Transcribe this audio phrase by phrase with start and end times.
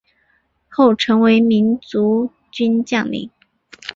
[0.67, 3.29] 后成为民族军将领。